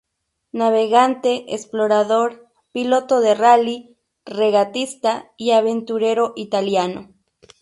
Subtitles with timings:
[0.61, 7.13] Navegante, explorador, piloto de rally, regatista y aventurero italiano.